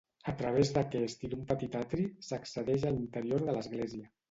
[0.29, 4.13] A través d'aquest i d'un petit atri s'accedeix a l'interior de l'església.